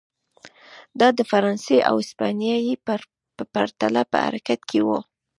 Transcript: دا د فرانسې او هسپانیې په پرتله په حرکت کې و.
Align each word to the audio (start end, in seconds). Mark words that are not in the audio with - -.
دا 0.99 1.07
د 1.17 1.19
فرانسې 1.31 1.77
او 1.89 1.95
هسپانیې 2.01 2.55
په 3.37 3.43
پرتله 3.53 4.01
په 4.11 4.17
حرکت 4.25 4.59
کې 4.69 4.79
و. 4.87 4.89